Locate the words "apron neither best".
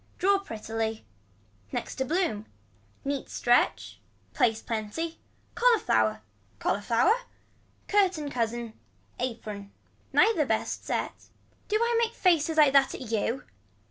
9.19-10.85